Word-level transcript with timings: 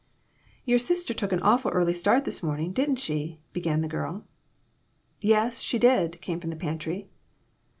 "Your 0.65 0.79
sister 0.79 1.13
took 1.13 1.31
an 1.31 1.41
awful 1.43 1.69
early 1.69 1.93
start 1.93 2.25
this 2.25 2.41
mornin', 2.41 2.73
didn't 2.73 2.95
she?" 2.95 3.37
began 3.53 3.81
the 3.81 3.87
girl. 3.87 4.23
"Yes, 5.19 5.59
she 5.59 5.77
did," 5.77 6.19
came 6.21 6.39
from 6.39 6.49
the 6.49 6.55
pantry. 6.55 7.07